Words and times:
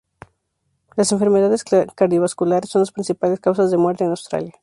Las 0.97 1.11
enfermedades 1.11 1.63
cardiovasculares 1.63 2.71
son 2.71 2.81
las 2.81 2.91
principales 2.91 3.39
causas 3.39 3.69
de 3.69 3.77
muerte 3.77 4.03
en 4.03 4.09
Australia. 4.09 4.51